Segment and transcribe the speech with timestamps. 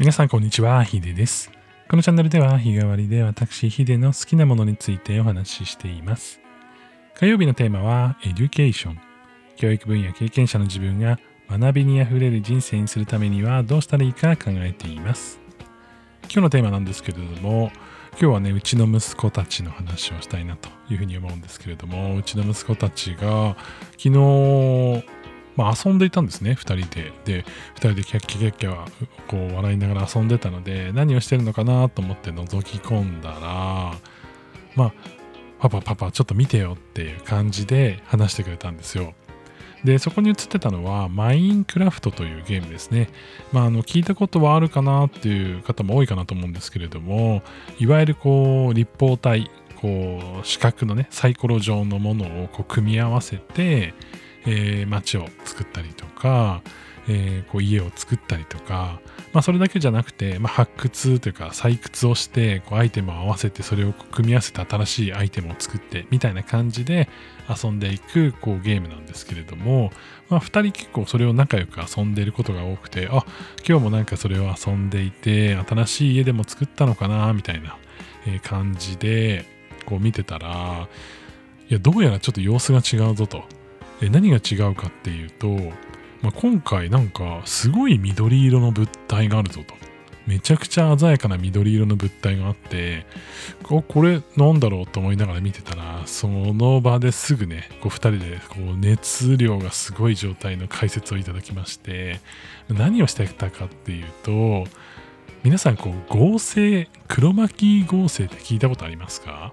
[0.00, 1.52] 皆さんこんにちは、ヒデです。
[1.90, 6.40] このチャンネルでは日替わりで私ヒデの好きなものについてお話ししています。
[7.16, 9.00] 火曜日のテーマはエデュケーション。
[9.56, 11.18] 教育分野経験者の自分が
[11.50, 15.38] 学びにあふれる人生にするためにはどうしたらいいか考えています。
[16.22, 17.70] 今日のテーマなんですけれども、
[18.12, 23.54] 今日はね、うちの息子たちの話をしたいなというふうに思うんですけれども、うちの息子たちが
[23.98, 25.04] 昨日、
[25.60, 27.12] まあ、遊んでいたんですね、2人で。
[27.26, 28.90] で、2人でキャッキャキャッキャ
[29.28, 33.94] こう笑いながら遊んでたので、何をしてるのかなと思って覗き込んだら、
[34.74, 34.92] まあ、
[35.58, 39.12] パパパパちょっと見てよっていう感じで話してくれたんですよ。
[39.84, 43.10] で、そこに映ってたのは、マインクラフトというゲームですね。
[43.52, 47.42] まあ、あの、聞いたことはあるかなっていう方も多いかなと思うんですけれども、
[47.78, 53.94] いわゆるこう、立方体、こう、四角のね、サイコロ状のものをこう組み合わせて、
[54.46, 56.62] えー街を作ったりとか、
[57.08, 59.00] えーこう家を作ったりとか、
[59.32, 67.08] まあ、それだけじゃなくて、まあ、発掘というか採掘をしてこうアイテムを合わせてそれを組み合わせて新しいアイテムを作ってみたいな感じで
[67.48, 69.92] 遊んでいくこうゲームなんですけれども、
[70.28, 73.24] まあ、2人結構それを仲良く遊んでいることが多くてあ
[73.66, 77.76] 今日もなんかそれを遊んでいて新しい家でも作ったのかなみたいな
[78.42, 79.44] 感じで
[79.86, 80.88] こう見てたら
[81.68, 83.59] いやどうやらちょっと様子が違うぞと。
[84.00, 85.48] で何が違うかっていうと、
[86.22, 89.74] まあ、今回なんかすごい緑色の物体があるぞと。
[90.26, 93.04] めちゃくちゃ鮮やかな緑色の物体があって、
[93.64, 102.20] これなんだろうと思いながら見てたら、その場ですぐね、こう2人でこう熱量がすごい状態の解説をいただきまして、
[102.68, 104.66] 何をしてたかっていうと、
[105.42, 109.52] 皆さんこう合成、黒巻き合成って聞いたことありますか？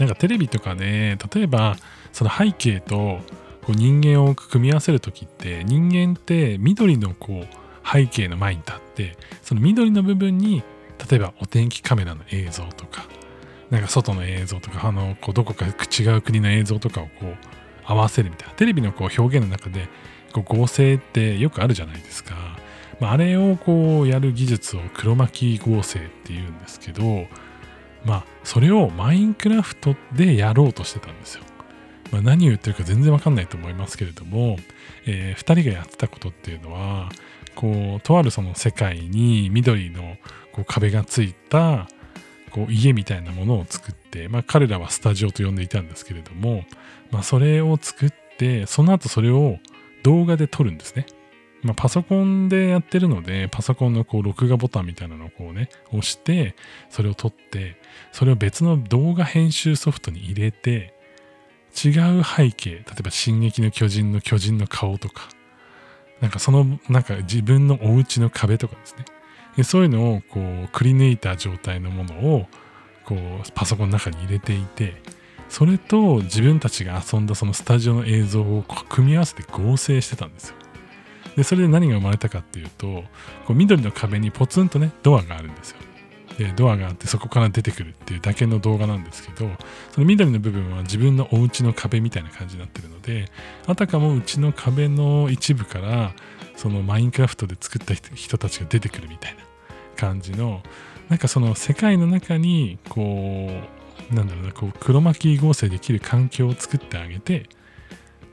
[0.00, 1.76] なんかテレビとかで、例えば
[2.10, 3.20] その背景と
[3.62, 10.62] こう人間を組み合わせる時って人間って緑のこう背景の前に立ってその緑の部分に
[11.10, 13.06] 例えばお天気カメラの映像とか
[13.68, 17.36] なんか外の映像とかあのこうどこか違う国の映像とかをこう
[17.84, 19.88] 合わせるみたいなテレビのこう表現の中で
[20.32, 22.34] こう合成ってよくあるじゃないですか、
[23.00, 27.26] まあ、あれをこうやる技術を黒巻き合成っていうんですけど
[28.04, 31.44] まあそれをマインクラフトでやろうとしてたんですよ
[32.12, 34.56] まあ、何を言ってるか全然わかんないと思いますけれども、
[35.06, 37.08] え2人がやってたことっていうのは
[37.54, 40.16] こうとあるその世界に緑の
[40.52, 41.88] こう壁がついた
[42.50, 46.64] こう家みたいなものを作って、まあ、彼らはスタジオと呼んでいたんですけれども、
[47.10, 49.58] まあ、それを作ってその後それを
[50.02, 51.06] 動画で撮るんですね。
[51.62, 56.54] まあ、パソコンでやってるのでパソコンのこう録画ボタンみたいなのをこうね押して
[56.88, 57.76] それを撮って
[58.12, 60.94] それを別の動画編集ソフトに入れて
[61.84, 65.28] 違う背景例えば「進撃の巨人」の巨人の顔とか
[66.20, 69.04] なんかそのなんか自分のお家の壁とかですね。
[69.56, 72.46] でそういうのをこうくり抜いた状態のものを
[73.04, 75.02] こうパソコンの中に入れていて
[75.48, 80.56] それと自分たちが遊んだそのスタジオの映像を組み合わせて合成してたんですよ。
[81.36, 83.04] でそれで何が生まれたかっていうと
[83.46, 85.76] こう緑の壁にポツンとねドアがあるんですよ。
[86.38, 89.50] でドアがあってそこから出てくるっていうだけの動画なんですけど
[89.90, 93.26] その緑の部分は自分のお家の壁みたいな感じになってるので
[93.66, 96.14] あたかもうちの壁の一部から
[96.56, 99.42] そのマインクラフトで作った人たちが出てくるみたいな
[99.96, 100.62] 感じの
[101.10, 103.50] なんかその世界の中にこ
[104.10, 107.48] うなんだろうなこう黒巻き合成できる環境を作ってあげて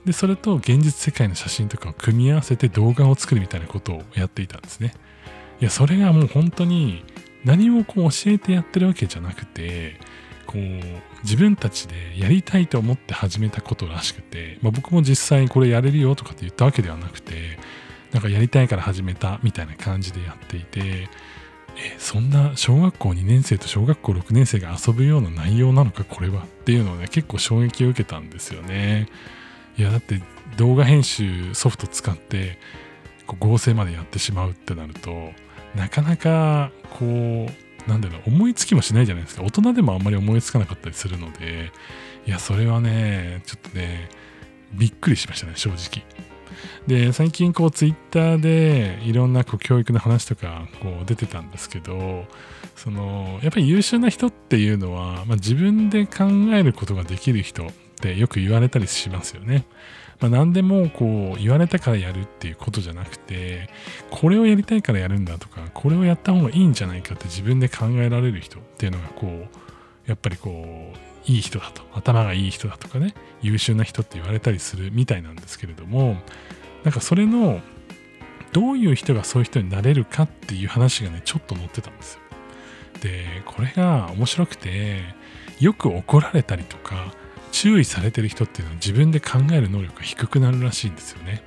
[0.08, 4.94] でそれと現実世界の写真とかを組み合わせて動画を作るみたいなことをやっていたんですね。
[5.60, 7.04] いやそれがもう本当に
[7.44, 10.00] 何もこう教えてやってるわけじゃなくて
[10.46, 10.62] こう
[11.24, 17.60] 自分たちでやりたいと思って始めたことらしくて、まあ、僕も実際にこれやれるよとかって言ったわけではなくて
[18.14, 21.10] なんかやりたいから始めたみたいな感じでやっていて
[21.76, 29.10] えそんな小学校2年生と小学校6年生が遊ぶような内容なのかこれはっていうのをね結構衝撃を受けたんですよね。
[29.78, 30.22] いやだって
[30.58, 32.58] 動画編集ソフト使って
[33.28, 35.32] こう合成までやってしまうってなると
[35.76, 39.44] なかなかこうなんだろう思いつきもしないじゃないですか。
[39.44, 41.72] 大人でもあんまり思いつかなかったりするので
[42.26, 44.10] いやそれはねちょっとね
[44.74, 46.04] びっくりしましたね正直。
[46.88, 52.26] で最近こうツイッターでいろんなこう教育の話とかこう出てたんですけど
[52.76, 56.24] そのやっぱり優秀な人っていうのは、まあ、自分で考
[56.54, 59.66] えることができる人ってよく言われたりしますよね。
[60.20, 63.70] まあ、何でもこう言われたからやるっていうことじゃなくて
[64.10, 69.48] これをやりたいからやるんだとかこれをやった方がいいんじゃないかって自分で考えられる人っていうのがこう
[70.10, 73.14] やっぱりこういい人だと頭がいい人だとかね
[73.44, 76.18] 優秀な人って言われたりするみたいなんですけれども
[76.84, 77.62] なんかそれの
[78.54, 82.22] どういう人がそういう人になれるかっていう話がね、ちょっと載ってたんですよ。
[83.02, 85.02] で、これが面白くて、
[85.60, 87.14] よく怒られたりとか、
[87.60, 91.42] 注意されてる人っていうのは自分で考える能力が低くなるらしいんですよね。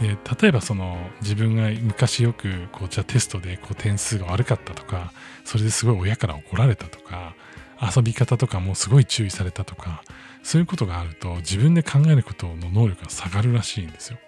[0.00, 5.12] で例えばその自分が昔よくこうじゃテストでこう点数が悪かったとか
[5.44, 7.36] それですごい親から怒られたとか
[7.80, 10.02] 遊び方とかもすごい注意されたとか
[10.42, 14.18] そういうことがあると自分で考えることの能力が下がるらしいんですよ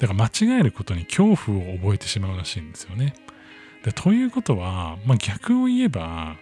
[0.00, 3.14] だから間違えることに恐怖を覚えてしまうらしいんですよね
[3.84, 6.36] でということは、まあ、逆を言えば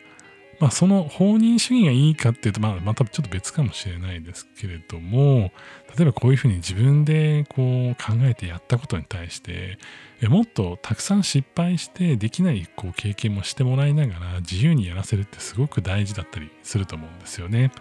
[0.61, 5.51] まあ、その放任主義がいいかっていうと、まあ、またちょっと別かもしれないですけれども、
[5.97, 9.79] 例えばこういうふうに自分でこう考えてやったことに対して、
[10.29, 17.73] もっとたくさん失敗してできないこう経験もしてもらいながら自由にやらせるってすごく大事だったりすると思うんですよね。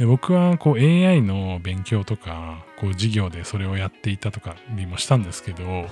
[0.00, 5.86] 僕はこう AI の勉強とかこう授業でそれをやっていたとかにもしたんですけど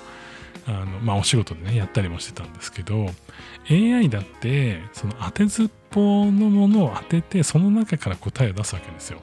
[0.67, 3.07] あのまあお仕事でねやったりもしてたんですけど
[3.71, 9.21] AI だってその当てずっぽのものを当ててその中から答えを出すわけですよ。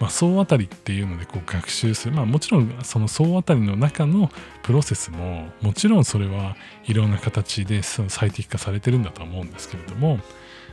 [0.00, 2.14] まあ、総当たりっていうのでこう学習する。
[2.14, 4.30] まあもちろんその総当たりの中の
[4.62, 6.56] プロセスももちろんそれは
[6.86, 10.18] いろんな形で最適化されてるんだとは思うんですけれども、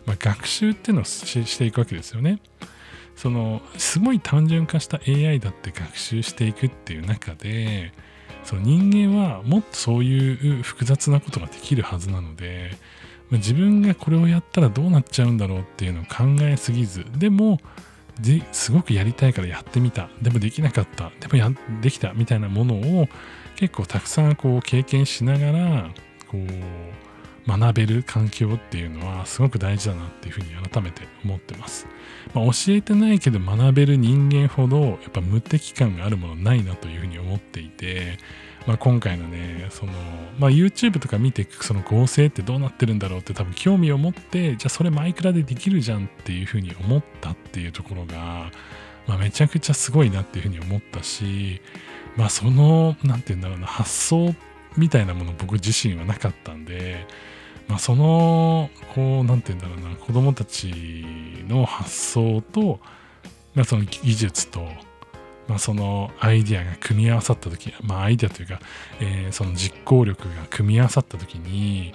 [0.05, 2.39] まあ、学習っていうのをしていくわけですよね。
[3.15, 7.93] そのすごい単純化した AI だって学習していくっていう中で
[8.45, 12.77] その人間はもっとそういう複雑なことができるはずなので
[13.31, 17.59] 自分がこれをやったらどうなっちゃうんだろうっていうのを考えすぎずでも
[18.51, 20.09] すごくやりたいからやってみた。
[20.21, 21.11] でもできなかった。
[21.19, 21.51] でもや
[21.81, 23.09] できたみたいなものを
[23.57, 25.89] 結構たくさんこう経験しながら
[26.27, 26.47] こう
[27.47, 31.87] 学べる環境っていうのはすごく大事だなっていうふうに改めて思ってます。
[32.33, 38.17] まあ、教えてないけど学べる人間ほどやっぱ無敵感があるものないなというふうに思っていて、
[38.65, 39.93] まあ、今回のねその、
[40.39, 48.51] まあ、YouTube とか見てその合成ってどうなってるんだろうって多分興味を持ってじゃあそれマイクラでできるじゃんっていうふうに思ったっていうところが、
[49.07, 51.61] まあ、めちゃくちゃすごいなっていうふうに思ったし
[52.17, 57.05] まあその何て言うんだろうな発想ってみたいなもの僕自身はなかったんで
[57.67, 61.03] まあ、そのこう何て言うんだろうな子供たち
[61.47, 62.79] の発想と、
[63.53, 64.61] まあ、その技術と、
[65.47, 68.59] まあ、そのアイディアが組み合わさった時まあアイディアというか、
[68.99, 71.93] えー、その実行力が組み合わさった時に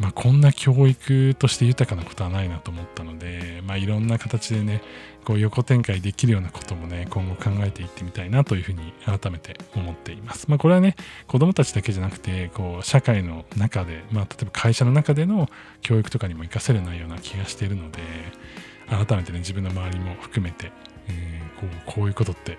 [0.00, 4.80] まあ、こんな教育として豊かなことはないなと思ったので、まあ、いろんな形でね
[5.24, 10.46] こう横展開できるようなこともね今後考えていってみたいなというふうに改めて思っています。
[10.48, 10.94] まあ、これはね
[11.26, 15.48] 子どもたちだけじゃなくてこう社会の中で、まあ、例えば会社の中での
[15.82, 17.98] 教育とかにも活かせる内容な気がしているので
[18.88, 20.72] 改めてね自分の周りも含めて、
[21.08, 22.56] えー、こうこういうことって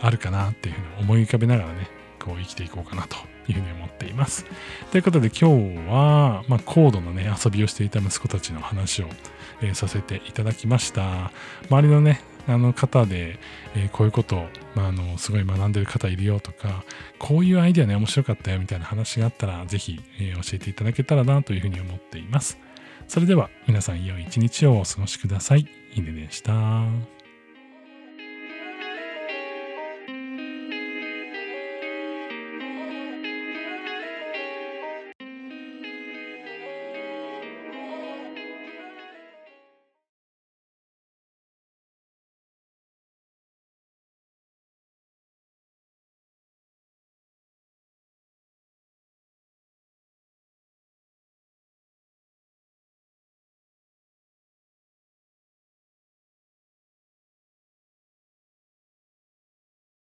[0.00, 1.88] あるかなっていうふうに思い浮かべながらね
[2.26, 3.16] こう生きていこうかなと
[3.48, 4.44] いうふうに思っています。
[4.90, 9.06] ということで今日は、まあ、高度のね、遊びをしていた息子たちの話を、
[9.62, 11.30] えー、させていただきました。
[11.70, 13.38] 周りのね、あの方で、
[13.74, 16.84] えー、こういうことを、まあ、あのすごい学んでる方いるよとか、
[17.18, 22.58] こういうアイデアね、面白かったよみたいな話があったら、ぜひ、えー、教えていただけたらなというふうに思っています。
[23.08, 25.68] それでは皆さん良い一日をお過ごしください。
[25.90, 27.15] ひででした。